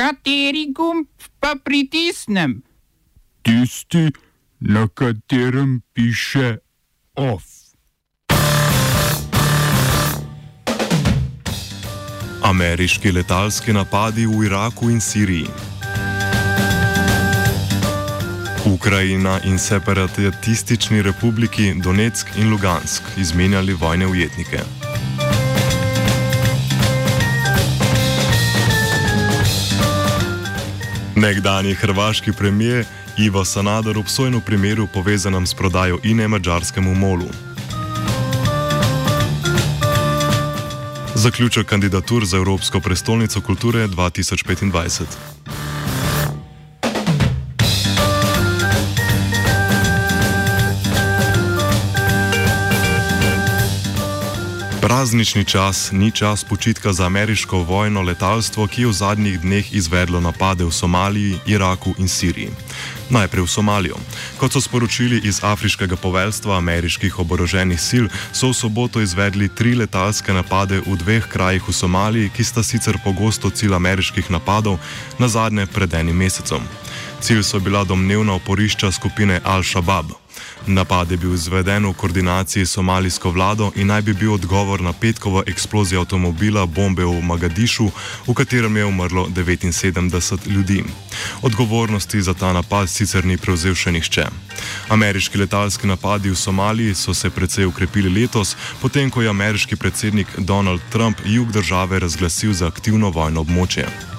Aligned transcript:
Kateri 0.00 0.72
gumb 0.72 1.06
pa 1.40 1.54
pritisnem? 1.64 2.62
Tisti, 3.42 4.08
na 4.60 4.88
katerem 4.88 5.82
piše 5.92 6.56
OF. 7.14 7.44
Ameriški 12.42 13.12
letalski 13.12 13.72
napadi 13.72 14.24
v 14.26 14.46
Iraku 14.46 14.88
in 14.90 15.00
Siriji. 15.00 15.46
Ukrajina 18.72 19.40
in 19.44 19.58
separatistični 19.58 21.02
republiki 21.02 21.74
Donetsk 21.82 22.26
in 22.36 22.50
Lugansk 22.50 23.02
izmenjali 23.16 23.74
vojne 23.74 24.06
ujetnike. 24.06 24.79
Nekdani 31.20 31.74
hrvaški 31.74 32.32
premijer 32.32 32.84
Ivo 33.18 33.44
Sanader 33.44 33.98
obsojen 33.98 34.34
v 34.34 34.40
primeru 34.40 34.86
povezanem 34.94 35.46
s 35.46 35.54
prodajo 35.54 35.98
INE 36.04 36.28
mađarskemu 36.28 36.94
molu. 36.94 37.28
Zaključek 41.14 41.66
kandidatur 41.66 42.24
za 42.24 42.36
Evropsko 42.36 42.80
prestolnico 42.80 43.40
kulture 43.40 43.86
2025. 43.88 45.69
Praznični 54.90 55.44
čas 55.44 55.92
ni 55.92 56.10
čas 56.10 56.44
počitka 56.44 56.92
za 56.92 57.06
ameriško 57.06 57.58
vojno 57.58 58.02
letalstvo, 58.02 58.66
ki 58.66 58.82
je 58.82 58.86
v 58.86 58.92
zadnjih 58.92 59.40
dneh 59.40 59.72
izvedlo 59.72 60.20
napade 60.20 60.64
v 60.64 60.72
Somaliji, 60.72 61.38
Iraku 61.46 61.94
in 61.98 62.08
Siriji. 62.08 62.50
Najprej 63.10 63.44
v 63.44 63.48
Somalijo. 63.48 63.96
Kot 64.38 64.52
so 64.52 64.60
sporočili 64.60 65.20
iz 65.24 65.38
afriškega 65.44 65.96
poveljstva 65.96 66.56
ameriških 66.58 67.18
oboroženih 67.18 67.78
sil, 67.88 68.06
so 68.32 68.50
v 68.50 68.54
soboto 68.54 69.00
izvedli 69.00 69.48
tri 69.48 69.76
letalske 69.78 70.32
napade 70.34 70.82
v 70.82 70.96
dveh 70.98 71.28
krajih 71.28 71.68
v 71.68 71.72
Somaliji, 71.72 72.32
ki 72.34 72.44
sta 72.44 72.62
sicer 72.62 72.98
pogosto 73.04 73.50
cilj 73.50 73.74
ameriških 73.74 74.30
napadov, 74.30 74.82
na 75.18 75.28
zadnje 75.28 75.70
pred 75.70 75.94
enim 75.94 76.16
mesecem. 76.18 76.66
Cilj 77.22 77.46
so 77.46 77.60
bila 77.62 77.84
domnevna 77.84 78.34
oporišča 78.34 78.90
skupine 78.90 79.38
Al-Shabaab. 79.44 80.19
Napad 80.66 81.10
je 81.10 81.16
bil 81.16 81.34
izveden 81.34 81.86
v 81.86 81.92
koordinaciji 81.92 82.66
s 82.66 82.72
somalijsko 82.72 83.30
vlado 83.30 83.70
in 83.76 83.86
naj 83.86 84.02
bi 84.02 84.14
bil 84.14 84.32
odgovor 84.32 84.80
na 84.80 84.92
petkovo 84.92 85.42
eksplozijo 85.46 86.00
avtomobila 86.00 86.66
bombe 86.66 87.04
v 87.04 87.22
Magadišu, 87.22 87.90
v 88.26 88.34
katerem 88.34 88.76
je 88.76 88.84
umrlo 88.84 89.26
79 89.28 90.46
ljudi. 90.46 90.84
Odgovornosti 91.42 92.22
za 92.22 92.34
ta 92.34 92.52
napad 92.52 92.90
sicer 92.90 93.24
ni 93.24 93.36
prevzel 93.36 93.74
še 93.74 93.92
nihče. 93.92 94.26
Ameriški 94.88 95.38
letalski 95.38 95.86
napadi 95.86 96.30
v 96.30 96.36
Somaliji 96.36 96.94
so 96.94 97.14
se 97.14 97.30
precej 97.30 97.66
ukrepili 97.66 98.20
letos, 98.20 98.56
potem 98.80 99.10
ko 99.10 99.22
je 99.22 99.28
ameriški 99.28 99.76
predsednik 99.76 100.28
Donald 100.38 100.80
Trump 100.92 101.18
jug 101.24 101.52
države 101.52 101.98
razglasil 101.98 102.52
za 102.52 102.66
aktivno 102.66 103.10
vojno 103.10 103.40
območje. 103.40 104.09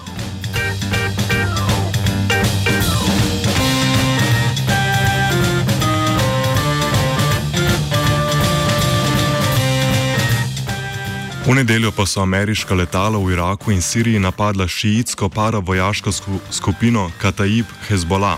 V 11.41 11.55
nedeljo 11.55 11.91
pa 11.91 12.05
so 12.05 12.21
ameriška 12.21 12.75
letala 12.77 13.17
v 13.17 13.33
Iraku 13.33 13.71
in 13.71 13.81
Siriji 13.81 14.19
napadla 14.19 14.67
šiitsko 14.67 15.29
paravojaško 15.29 16.11
skupino 16.51 17.09
Kataib 17.17 17.65
Hezbollah. 17.89 18.37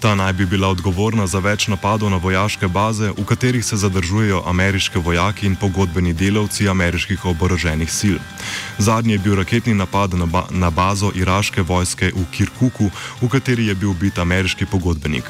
Ta 0.00 0.14
naj 0.14 0.32
bi 0.32 0.46
bila 0.46 0.68
odgovorna 0.68 1.26
za 1.26 1.38
več 1.38 1.68
napadov 1.68 2.10
na 2.10 2.16
vojaške 2.16 2.68
baze, 2.68 3.12
v 3.16 3.24
katerih 3.24 3.64
se 3.64 3.76
zadržujejo 3.76 4.42
ameriške 4.46 4.98
vojaki 4.98 5.46
in 5.46 5.56
pogodbeni 5.56 6.12
delavci 6.12 6.68
ameriških 6.68 7.24
oboroženih 7.24 7.92
sil. 7.98 8.18
Zadnji 8.78 9.12
je 9.12 9.18
bil 9.18 9.36
raketni 9.38 9.74
napad 9.74 10.14
na, 10.14 10.26
ba 10.26 10.46
na 10.50 10.70
bazo 10.70 11.12
iraške 11.14 11.62
vojske 11.62 12.10
v 12.16 12.24
Kirkuku, 12.32 12.90
v 13.22 13.28
kateri 13.28 13.66
je 13.66 13.74
bil 13.74 13.90
ubit 13.90 14.18
ameriški 14.18 14.66
pogodbenik. 14.66 15.24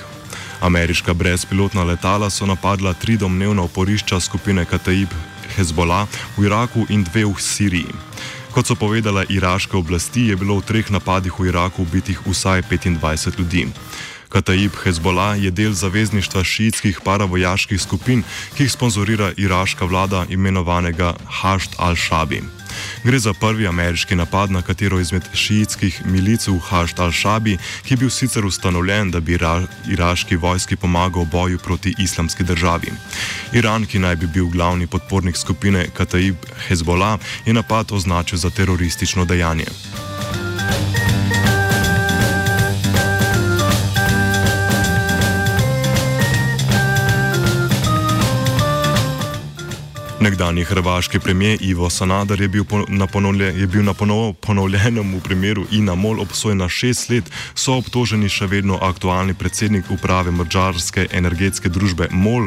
Ameriška 0.61 1.15
brezpilotna 1.15 1.85
letala 1.85 2.31
so 2.31 2.47
napadla 2.47 2.95
tri 2.95 3.17
domnevna 3.17 3.63
oporišča 3.63 4.21
skupine 4.21 4.65
Kataib 4.65 5.09
Hezbollah 5.57 6.09
v 6.37 6.47
Iraku 6.47 6.87
in 6.89 7.05
dve 7.05 7.25
v 7.27 7.35
Siriji. 7.37 7.95
Kot 8.51 8.67
so 8.67 8.75
povedale 8.75 9.27
iraške 9.31 9.79
oblasti, 9.79 10.31
je 10.31 10.37
bilo 10.37 10.59
v 10.59 10.67
treh 10.67 10.87
napadih 10.91 11.35
v 11.39 11.55
Iraku 11.55 11.83
ubitih 11.87 12.19
vsaj 12.27 12.67
25 12.67 13.39
ljudi. 13.39 13.71
Kataib 14.31 14.75
Hezbollah 14.85 15.35
je 15.43 15.51
del 15.51 15.75
zavezništva 15.75 16.45
šiitskih 16.45 17.01
paravojaških 17.03 17.81
skupin, 17.83 18.23
ki 18.55 18.63
jih 18.63 18.73
sponzorira 18.73 19.33
iraška 19.37 19.85
vlada 19.85 20.27
imenovanega 20.31 21.15
Hašt 21.27 21.79
al-Shabi. 21.79 22.60
Gre 23.05 23.19
za 23.19 23.33
prvi 23.33 23.67
ameriški 23.67 24.17
napad 24.17 24.51
na 24.51 24.63
katero 24.63 25.01
izmed 25.01 25.23
šiitskih 25.35 26.03
milic 26.07 26.49
v 26.49 26.59
Hašt 26.59 26.99
al-Shabi, 26.99 27.59
ki 27.85 27.95
je 27.95 27.97
bil 27.97 28.11
sicer 28.11 28.45
ustanovljen, 28.47 29.11
da 29.11 29.21
bi 29.21 29.33
ira 29.39 29.63
iraški 29.89 30.37
vojski 30.37 30.77
pomagal 30.77 31.23
v 31.23 31.31
boju 31.33 31.59
proti 31.59 31.95
islamski 31.99 32.45
državi. 32.45 32.93
Iran, 33.53 33.87
ki 33.87 33.99
naj 33.99 34.17
bi 34.17 34.27
bil 34.27 34.47
glavni 34.47 34.87
podpornik 34.87 35.37
skupine 35.37 35.87
Kataib 35.95 36.37
Hezbollah, 36.69 37.19
je 37.47 37.55
napad 37.55 37.93
označil 37.93 38.39
za 38.39 38.51
teroristično 38.51 39.25
dejanje. 39.25 39.67
Nekdani 50.31 50.65
hrvaški 50.65 51.19
premijer 51.19 51.59
Ivo 51.61 51.91
Sanader 51.91 52.41
je 52.41 52.49
bil 52.49 52.65
na, 52.89 53.07
ponovlje, 53.07 53.47
je 53.47 53.67
bil 53.67 53.83
na 53.85 53.95
ponov, 53.95 54.35
ponovljenem 54.35 55.15
v 55.17 55.21
primeru 55.21 55.65
Ina 55.73 55.95
Mol 55.95 56.21
obsojen 56.21 56.59
na 56.59 56.69
šest 56.69 57.11
let, 57.11 57.31
so 57.55 57.75
obtoženi 57.81 58.31
še 58.31 58.47
vedno 58.47 58.79
aktualni 58.79 59.35
predsednik 59.35 59.91
uprave 59.91 60.31
mađarske 60.31 61.09
energetske 61.11 61.69
družbe 61.69 62.09
Mol, 62.13 62.47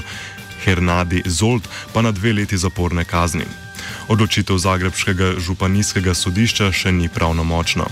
Hernadi 0.63 1.25
Zolt, 1.25 1.67
pa 1.94 2.01
na 2.01 2.16
dve 2.16 2.33
leti 2.39 2.57
zaporne 2.57 3.03
kazni. 3.03 3.44
Odločitev 4.07 4.57
Zagrebskega 4.57 5.39
županijskega 5.39 6.13
sodišča 6.13 6.71
še 6.71 6.91
ni 6.91 7.09
pravnomočna. 7.09 7.85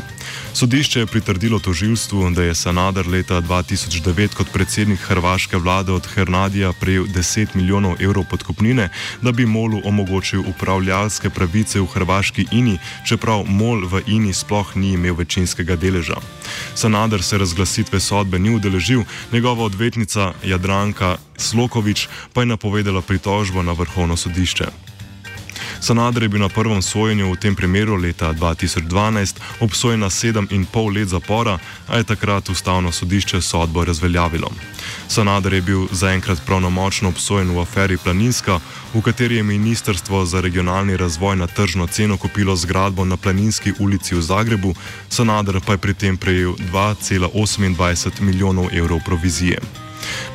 Sodišče 0.53 0.99
je 0.99 1.05
pritrdilo 1.05 1.59
tožilstvu, 1.59 2.29
da 2.29 2.43
je 2.43 2.55
Sanader 2.55 3.07
leta 3.07 3.41
2009 3.41 4.35
kot 4.35 4.51
predsednik 4.53 4.99
hrvaške 4.99 5.57
vlade 5.57 5.91
od 5.91 6.07
Hernadija 6.13 6.73
prejel 6.73 7.05
10 7.07 7.55
milijonov 7.55 7.95
evrov 7.99 8.23
podkupnine, 8.29 8.89
da 9.21 9.31
bi 9.31 9.45
Molu 9.45 9.81
omogočil 9.83 10.43
upravljalske 10.47 11.29
pravice 11.29 11.79
v 11.79 11.85
hrvaški 11.85 12.47
INI, 12.51 12.77
čeprav 13.07 13.45
Mol 13.47 13.87
v 13.87 14.03
INI 14.07 14.33
sploh 14.33 14.75
ni 14.75 14.93
imel 14.93 15.15
večinskega 15.15 15.75
deleža. 15.75 16.19
Sanader 16.75 17.23
se 17.23 17.37
razglasitve 17.37 17.99
sodbe 17.99 18.39
ni 18.39 18.55
udeležil, 18.55 19.03
njegova 19.31 19.63
odvetnica 19.63 20.33
Jadranka 20.43 21.17
Slokovič 21.37 22.07
pa 22.33 22.41
je 22.41 22.45
napovedala 22.45 23.01
pritožbo 23.01 23.63
na 23.63 23.71
vrhovno 23.71 24.17
sodišče. 24.17 24.90
Sanader 25.81 26.23
je 26.23 26.29
bil 26.29 26.39
na 26.39 26.49
prvem 26.49 26.81
sojenju 26.81 27.31
v 27.31 27.35
tem 27.35 27.55
primeru 27.55 27.95
leta 27.95 28.33
2012 28.33 29.35
obsojen 29.59 29.99
na 29.99 30.09
sedem 30.09 30.47
in 30.51 30.65
pol 30.65 30.93
let 30.93 31.07
zapora, 31.09 31.57
a 31.87 31.97
je 31.97 32.03
takrat 32.03 32.49
ustavno 32.49 32.91
sodišče 32.91 33.41
sodbo 33.41 33.85
razveljavilo. 33.85 34.51
Sanader 35.07 35.53
je 35.53 35.61
bil 35.61 35.87
zaenkrat 35.91 36.45
pravnomočno 36.45 37.09
obsojen 37.09 37.49
v 37.51 37.59
aferi 37.59 37.97
Planinska, 37.97 38.59
v 38.93 39.01
kateri 39.01 39.35
je 39.35 39.43
Ministrstvo 39.43 40.25
za 40.25 40.41
regionalni 40.41 40.97
razvoj 40.97 41.35
na 41.35 41.47
tržno 41.47 41.87
ceno 41.87 42.17
kupilo 42.17 42.55
zgradbo 42.55 43.05
na 43.05 43.17
Planinski 43.17 43.73
ulici 43.79 44.15
v 44.15 44.21
Zagrebu, 44.21 44.75
Sanader 45.09 45.61
pa 45.65 45.71
je 45.71 45.77
pri 45.77 45.93
tem 45.93 46.17
prejel 46.17 46.53
2,28 46.71 48.21
milijonov 48.21 48.69
evrov 48.73 48.99
provizije. 49.05 49.80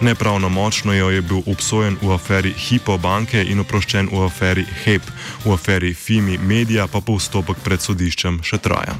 Nepravnomočno 0.00 0.92
je 0.92 1.22
bil 1.22 1.42
obsojen 1.46 1.98
v 2.02 2.12
aferi 2.14 2.52
Hipo 2.52 2.98
banke 2.98 3.42
in 3.42 3.60
oproščen 3.60 4.08
v 4.12 4.24
aferi 4.26 4.66
HEP, 4.84 5.02
v 5.44 5.52
aferi 5.52 5.94
FIMI 5.94 6.38
Media 6.38 6.86
pa 6.86 7.00
postopek 7.00 7.60
pred 7.64 7.80
sodiščem 7.80 8.42
še 8.42 8.58
traja. 8.58 8.96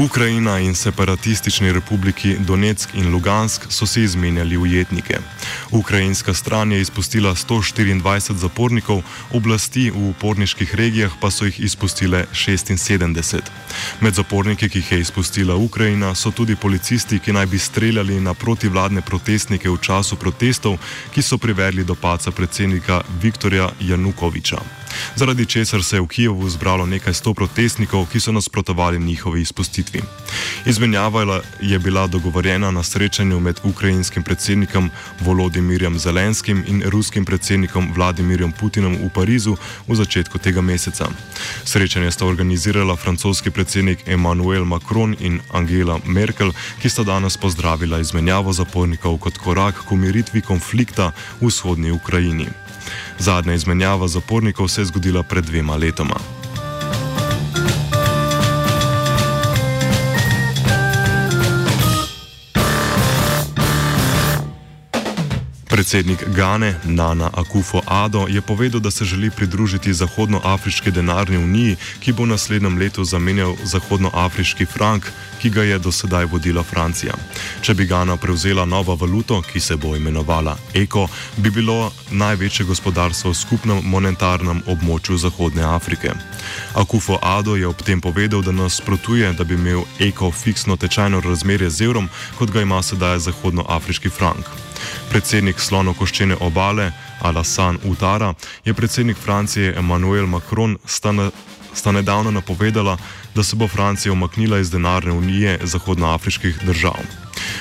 Ukrajina 0.00 0.58
in 0.58 0.74
separatistični 0.74 1.72
republiki 1.72 2.36
Donetsk 2.38 2.94
in 2.94 3.12
Lugansk 3.12 3.62
so 3.68 3.86
se 3.86 4.02
izmenjali 4.02 4.56
ujetnike. 4.56 5.18
Ukrajinska 5.72 6.34
stran 6.34 6.72
je 6.72 6.80
izpustila 6.80 7.34
124 7.34 8.34
zapornikov, 8.34 9.02
oblasti 9.32 9.90
v 9.90 10.08
uporniških 10.10 10.74
regijah 10.74 11.12
pa 11.20 11.30
so 11.30 11.44
jih 11.44 11.60
izpustile 11.60 12.26
76. 12.32 13.40
Med 14.00 14.14
zaporniki, 14.14 14.68
ki 14.68 14.78
jih 14.78 14.92
je 14.92 15.00
izpustila 15.00 15.56
Ukrajina, 15.56 16.14
so 16.14 16.30
tudi 16.30 16.56
policisti, 16.56 17.18
ki 17.18 17.32
naj 17.32 17.46
bi 17.46 17.58
streljali 17.58 18.20
na 18.20 18.34
protivladne 18.34 19.00
protestnike 19.00 19.70
v 19.70 19.78
času 19.78 20.16
protestov, 20.16 20.78
ki 21.14 21.22
so 21.22 21.38
privedli 21.38 21.84
do 21.84 21.94
paca 21.94 22.30
predsednika 22.30 23.02
Viktorja 23.22 23.70
Janukoviča. 23.80 24.58
Zaradi 25.16 25.46
česar 25.46 25.82
se 25.84 25.96
je 25.96 26.00
v 26.00 26.06
Kijevu 26.06 26.48
zbralo 26.48 26.86
nekaj 26.86 27.14
sto 27.14 27.34
protestnikov, 27.34 28.06
ki 28.12 28.20
so 28.20 28.32
nasprotovali 28.32 28.98
njihovi 28.98 29.40
izpustitvi. 29.40 30.02
Izmenjava 30.66 31.40
je 31.60 31.78
bila 31.78 32.06
dogovorjena 32.06 32.70
na 32.70 32.82
srečanju 32.82 33.40
med 33.40 33.60
ukrajinskim 33.64 34.22
predsednikom 34.22 34.90
Volodimirjem 35.20 35.98
Zelenskim 35.98 36.64
in 36.66 36.82
ruskim 36.86 37.24
predsednikom 37.24 37.92
Vladimirjem 37.94 38.52
Putinom 38.52 38.96
v 38.96 39.08
Parizu 39.14 39.56
v 39.88 39.94
začetku 39.94 40.38
tega 40.38 40.60
meseca. 40.60 41.08
Srečanje 41.64 42.10
sta 42.10 42.26
organizirala 42.26 42.96
francoski 42.96 43.50
predsednik 43.50 44.08
Emmanuel 44.08 44.64
Macron 44.64 45.16
in 45.20 45.40
Angela 45.52 46.00
Merkel, 46.04 46.52
ki 46.82 46.88
sta 46.88 47.02
danes 47.02 47.36
pozdravila 47.36 48.00
izmenjavo 48.00 48.52
zapornikov 48.52 49.18
kot 49.18 49.38
korak 49.38 49.84
k 49.86 49.92
umiritvi 49.92 50.40
konflikta 50.40 51.12
v 51.40 51.46
vzhodnji 51.46 51.90
Ukrajini. 51.90 52.69
Zadnja 53.20 53.54
izmenjava 53.54 54.08
zapornikov 54.08 54.68
se 54.68 54.80
je 54.80 54.84
zgodila 54.84 55.22
pred 55.22 55.44
dvema 55.44 55.76
letoma. 55.76 56.39
Predsednik 65.90 66.28
Gane 66.36 66.78
Nana 66.84 67.30
Akufo 67.34 67.82
Ado 67.86 68.26
je 68.28 68.40
povedal, 68.40 68.80
da 68.80 68.90
se 68.90 69.04
želi 69.04 69.30
pridružiti 69.30 69.94
Zahodnoafriški 69.94 70.90
denarni 70.90 71.36
uniji, 71.36 71.76
ki 72.00 72.12
bo 72.12 72.22
v 72.22 72.26
naslednjem 72.26 72.78
letu 72.78 73.04
zamenjal 73.04 73.56
Zahodnoafriški 73.64 74.66
frank, 74.66 75.10
ki 75.42 75.50
ga 75.50 75.62
je 75.62 75.78
do 75.78 75.92
sedaj 75.92 76.24
vodila 76.24 76.62
Francija. 76.62 77.14
Če 77.60 77.74
bi 77.74 77.86
Gana 77.90 78.16
prevzela 78.16 78.64
novo 78.64 78.94
valuto, 78.94 79.42
ki 79.42 79.60
se 79.60 79.76
bo 79.76 79.96
imenovala 79.96 80.56
Eko, 80.74 81.08
bi 81.36 81.50
bilo 81.50 81.90
največje 82.10 82.66
gospodarstvo 82.70 83.34
v 83.34 83.40
skupnem 83.42 83.82
monetarnem 83.82 84.62
območju 84.66 85.18
Zahodne 85.18 85.66
Afrike. 85.66 86.14
Akufo 86.74 87.18
Ado 87.22 87.56
je 87.56 87.66
ob 87.66 87.82
tem 87.82 88.00
povedal, 88.00 88.46
da 88.46 88.52
nasprotuje, 88.52 89.32
da 89.32 89.44
bi 89.44 89.58
imel 89.58 89.82
Eko 89.98 90.30
fiksno 90.30 90.76
tečajno 90.76 91.20
razmerje 91.20 91.70
z 91.70 91.90
evrom, 91.90 92.08
kot 92.38 92.50
ga 92.50 92.62
ima 92.62 92.82
sedaj 92.82 93.18
Zahodnoafriški 93.26 94.08
frank. 94.08 94.69
Predsednik 95.10 95.60
slonokoščene 95.60 96.36
obale 96.40 96.92
Alassane 97.20 97.78
Utara 97.84 98.34
je 98.64 98.74
predsednik 98.74 99.16
Francije 99.16 99.74
Emmanuel 99.78 100.26
Macron 100.26 100.78
sta, 100.86 101.12
na, 101.12 101.30
sta 101.74 101.92
nedavno 101.92 102.30
napovedala, 102.30 102.96
da 103.34 103.44
se 103.44 103.56
bo 103.56 103.68
Francija 103.68 104.12
omaknila 104.12 104.58
iz 104.58 104.70
denarne 104.70 105.12
unije 105.12 105.58
zahodnoafriških 105.62 106.64
držav. 106.64 107.00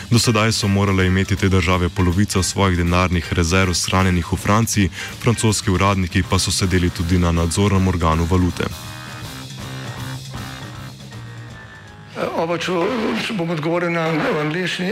Do 0.10 0.20
sedaj 0.20 0.52
so 0.52 0.68
morale 0.68 1.06
imeti 1.08 1.36
te 1.36 1.50
države 1.50 1.90
polovico 1.90 2.44
svojih 2.44 2.78
denarnih 2.78 3.34
rezerv 3.34 3.74
shranjenih 3.74 4.34
v 4.34 4.38
Franciji, 4.38 4.90
francoski 5.24 5.72
uradniki 5.72 6.24
pa 6.30 6.40
so 6.40 6.52
sedeli 6.52 6.90
tudi 6.90 7.18
na 7.18 7.32
nadzornem 7.32 7.88
organu 7.88 8.26
valute. 8.26 8.66
Oba, 12.36 12.58
če, 12.58 12.72
če 13.28 13.34
bom 13.38 13.50
odgovoril 13.50 13.92
na 13.92 14.10
angliški. 14.42 14.92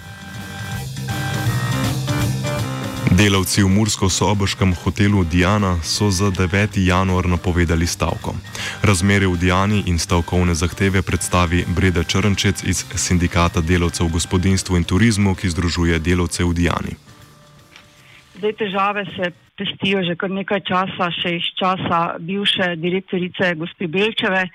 Delavci 3.11 3.59
v 3.59 3.67
Mursko-Soboškem 3.67 4.71
hotelu 4.71 5.27
Diana 5.27 5.75
so 5.83 6.07
za 6.07 6.31
9. 6.31 6.79
januar 6.79 7.27
napovedali 7.27 7.83
stavko. 7.83 8.31
Razmere 8.87 9.27
v 9.27 9.35
Diani 9.35 9.83
in 9.91 9.99
stavkovne 9.99 10.55
zahteve 10.55 11.03
predstavi 11.03 11.67
Breda 11.67 12.07
Črnčec 12.07 12.63
iz 12.63 12.87
Sindikata 12.95 13.59
delavcev 13.59 14.07
v 14.07 14.15
gospodinstvu 14.15 14.79
in 14.79 14.87
turizmu, 14.87 15.35
ki 15.35 15.51
združuje 15.51 15.99
delavce 15.99 16.39
v 16.47 16.55
Diani. 16.55 16.93
Zdaj 18.39 18.53
težave 18.55 19.03
se 19.11 19.35
pestijo 19.59 20.07
že 20.07 20.15
kar 20.15 20.31
nekaj 20.31 20.63
časa, 20.63 21.11
še 21.11 21.35
iz 21.35 21.51
časa 21.59 22.15
bivše 22.15 22.79
direktorice 22.79 23.59
gospe 23.59 23.91
Belčeve, 23.91 24.47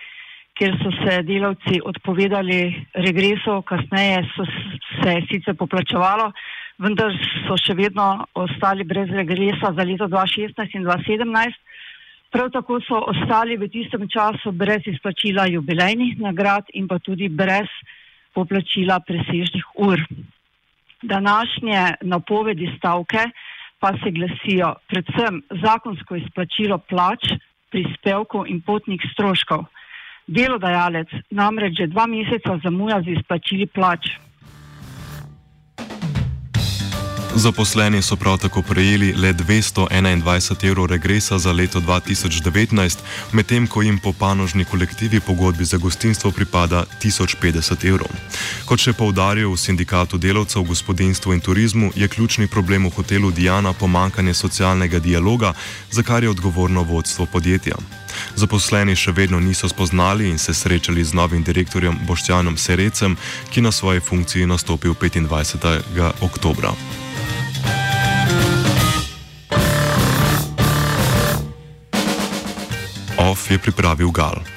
kjer 0.57 0.73
so 0.81 0.89
se 1.05 1.21
delavci 1.29 1.85
odpovedali 1.85 2.89
regresov, 3.05 3.69
kasneje 3.69 4.25
so 4.33 4.49
se 5.05 5.21
sicer 5.29 5.53
poplačevalo 5.61 6.33
vendar 6.79 7.13
so 7.47 7.57
še 7.61 7.75
vedno 7.79 8.27
ostali 8.35 8.85
brez 8.85 9.11
regresa 9.11 9.73
za 9.73 9.85
leto 9.85 10.09
2016 10.13 10.77
in 10.77 10.85
2017. 10.85 11.61
Prav 12.33 12.51
tako 12.53 12.81
so 12.85 13.01
ostali 13.13 13.57
v 13.57 13.69
tistem 13.73 14.09
času 14.11 14.53
brez 14.53 14.85
izplačila 14.85 15.47
jubilejnih 15.49 16.19
nagrad 16.21 16.69
in 16.75 16.89
pa 16.89 16.99
tudi 16.99 17.29
brez 17.29 17.71
poplačila 18.35 19.01
presežnih 19.01 19.65
ur. 19.81 20.03
Današnje 21.03 22.03
napovedi 22.03 22.69
stavke 22.77 23.25
pa 23.81 23.93
se 24.03 24.11
glasijo 24.11 24.75
predvsem 24.89 25.43
zakonsko 25.63 26.17
izplačilo 26.17 26.79
plač, 26.79 27.31
prispevkov 27.71 28.47
in 28.49 28.61
potnih 28.65 29.01
stroškov. 29.13 29.67
Delodajalec 30.27 31.13
namreč 31.31 31.79
že 31.79 31.93
dva 31.93 32.07
meseca 32.11 32.59
zamuja 32.65 33.03
z 33.03 33.17
izplačili 33.19 33.67
plač. 33.67 34.17
Zaposleni 37.39 38.03
so 38.03 38.17
prav 38.17 38.39
tako 38.39 38.63
prejeli 38.63 39.13
le 39.13 39.35
221 39.35 40.67
evrov 40.69 40.87
regresa 40.87 41.39
za 41.39 41.53
leto 41.53 41.81
2019, 41.81 42.99
medtem 43.33 43.67
ko 43.67 43.83
jim 43.83 43.99
po 43.99 44.13
panožni 44.13 44.65
kolektivi 44.65 45.21
pogodbi 45.21 45.65
za 45.65 45.77
gostinstvo 45.77 46.31
pripada 46.31 46.85
1050 47.03 47.89
evrov. 47.89 48.09
Kot 48.65 48.81
še 48.81 48.93
poudarijo 48.93 49.53
v 49.53 49.61
sindikatu 49.61 50.19
delavcev 50.19 50.63
v 50.63 50.73
gospodinstvu 50.73 51.33
in 51.33 51.41
turizmu, 51.41 51.93
je 51.95 52.09
ključni 52.09 52.49
problem 52.49 52.87
v 52.87 52.95
hotelu 52.97 53.31
Diana 53.31 53.73
pomankanje 53.73 54.35
socialnega 54.35 54.99
dialoga, 54.99 55.53
za 55.91 56.03
kar 56.03 56.25
je 56.25 56.31
odgovorno 56.31 56.83
vodstvo 56.83 57.27
podjetja. 57.27 57.77
Zaposleni 58.37 58.97
še 58.97 59.13
vedno 59.13 59.41
niso 59.41 59.69
spoznali 59.69 60.31
in 60.31 60.39
se 60.39 60.55
srečali 60.55 61.05
z 61.05 61.13
novim 61.13 61.43
direktorjem 61.45 61.99
Boštjanom 62.07 62.57
Serecem, 62.57 63.17
ki 63.53 63.61
na 63.61 63.73
svoji 63.73 64.01
funkciji 64.01 64.47
nastopi 64.47 64.89
25. 64.89 66.13
oktobra. 66.21 66.73
OF 73.27 73.51
je 73.51 73.59
pripravil 73.59 74.11
Gal. 74.15 74.56